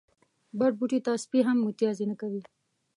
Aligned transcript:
بد 0.59 0.73
بوټي 0.79 0.99
ته 1.05 1.11
سپي 1.23 1.39
هم 1.47 1.57
متازې 1.67 2.05
نه 2.11 2.15
کوی 2.21 2.41